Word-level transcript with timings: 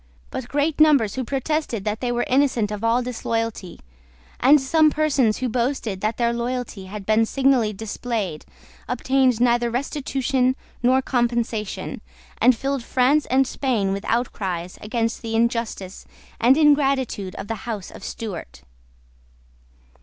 But 0.31 0.47
great 0.47 0.79
numbers 0.79 1.13
who 1.13 1.23
protested 1.23 1.85
that 1.85 1.99
they 2.01 2.11
were 2.11 2.25
innocent 2.27 2.71
of 2.71 2.83
all 2.83 3.03
disloyalty, 3.03 3.79
and 4.39 4.59
some 4.59 4.89
persons 4.89 5.37
who 5.37 5.47
boasted 5.47 6.01
that 6.01 6.17
their 6.17 6.33
loyalty 6.33 6.85
had 6.87 7.05
been 7.05 7.23
signally 7.23 7.71
displayed, 7.71 8.43
obtained 8.89 9.39
neither 9.39 9.69
restitution 9.69 10.55
nor 10.81 11.03
compensation, 11.03 12.01
and 12.41 12.55
filled 12.57 12.81
France 12.81 13.27
and 13.27 13.45
Spain 13.45 13.93
with 13.93 14.03
outcries 14.05 14.79
against 14.81 15.21
the 15.21 15.35
injustice 15.35 16.07
and 16.39 16.57
ingratitude 16.57 17.35
of 17.35 17.47
the 17.47 17.69
House 17.69 17.91
of 17.91 18.03
Stuart. 18.03 18.63